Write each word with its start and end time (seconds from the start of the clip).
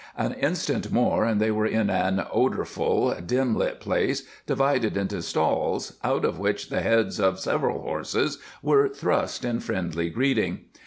An 0.17 0.33
instant 0.33 0.91
more 0.91 1.25
and 1.25 1.39
they 1.39 1.51
were 1.51 1.67
in 1.67 1.91
an 1.91 2.25
odorful, 2.33 3.13
dim 3.23 3.55
lit 3.55 3.79
place 3.79 4.23
divided 4.47 4.97
into 4.97 5.21
stalls 5.21 5.97
out 6.03 6.25
of 6.25 6.39
which 6.39 6.69
the 6.69 6.81
heads 6.81 7.19
of 7.19 7.39
several 7.39 7.83
horses 7.83 8.39
were 8.63 8.89
thrust 8.89 9.45
in 9.45 9.59
friendly 9.59 10.09
greeting. 10.09 10.61